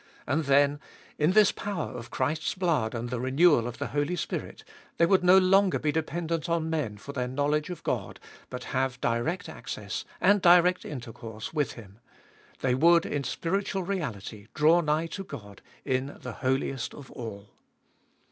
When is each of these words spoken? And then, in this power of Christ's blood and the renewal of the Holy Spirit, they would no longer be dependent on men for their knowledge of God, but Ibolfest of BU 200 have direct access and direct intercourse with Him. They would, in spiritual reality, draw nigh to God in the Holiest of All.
And 0.25 0.45
then, 0.45 0.79
in 1.19 1.33
this 1.33 1.51
power 1.51 1.91
of 1.91 2.09
Christ's 2.09 2.55
blood 2.55 2.95
and 2.95 3.09
the 3.11 3.19
renewal 3.19 3.67
of 3.67 3.77
the 3.77 3.89
Holy 3.89 4.15
Spirit, 4.15 4.63
they 4.97 5.05
would 5.05 5.23
no 5.23 5.37
longer 5.37 5.77
be 5.77 5.91
dependent 5.91 6.49
on 6.49 6.71
men 6.71 6.97
for 6.97 7.13
their 7.13 7.27
knowledge 7.27 7.69
of 7.69 7.83
God, 7.83 8.19
but 8.49 8.63
Ibolfest 8.63 8.65
of 8.65 8.69
BU 8.69 8.69
200 8.69 8.81
have 8.81 9.01
direct 9.25 9.49
access 9.49 10.05
and 10.19 10.41
direct 10.41 10.85
intercourse 10.85 11.53
with 11.53 11.73
Him. 11.73 11.99
They 12.61 12.73
would, 12.73 13.05
in 13.05 13.23
spiritual 13.23 13.83
reality, 13.83 14.47
draw 14.55 14.81
nigh 14.81 15.05
to 15.05 15.23
God 15.23 15.61
in 15.85 16.17
the 16.19 16.33
Holiest 16.33 16.95
of 16.95 17.11
All. 17.11 17.51